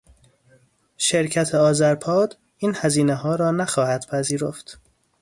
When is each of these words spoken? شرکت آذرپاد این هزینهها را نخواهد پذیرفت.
شرکت 0.97 1.55
آذرپاد 1.55 2.37
این 2.57 2.73
هزینهها 2.77 3.35
را 3.35 3.51
نخواهد 3.51 4.05
پذیرفت. 4.07 4.79